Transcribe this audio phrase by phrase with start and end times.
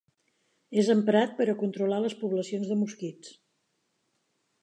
[0.83, 3.37] És emprat per a controlar les poblacions de mosquits.